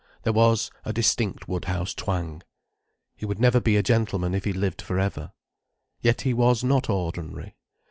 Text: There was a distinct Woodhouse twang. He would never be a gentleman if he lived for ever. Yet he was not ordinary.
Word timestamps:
There 0.23 0.33
was 0.33 0.71
a 0.83 0.91
distinct 0.91 1.47
Woodhouse 1.47 1.93
twang. 1.93 2.41
He 3.15 3.23
would 3.27 3.37
never 3.37 3.59
be 3.61 3.77
a 3.77 3.83
gentleman 3.83 4.33
if 4.33 4.45
he 4.45 4.51
lived 4.51 4.81
for 4.81 4.97
ever. 4.97 5.31
Yet 6.01 6.21
he 6.21 6.33
was 6.33 6.63
not 6.63 6.89
ordinary. 6.89 7.55